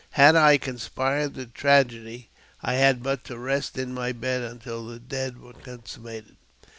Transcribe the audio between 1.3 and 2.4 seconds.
the tragedy,